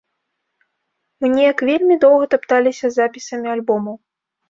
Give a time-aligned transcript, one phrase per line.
[1.19, 3.95] Мы неяк вельмі доўга тапталіся з запісамі альбомаў.